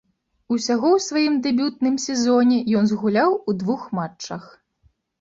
[0.53, 4.53] Усяго ў сваім дэбютным сезоне ён згуляў у двух матчах.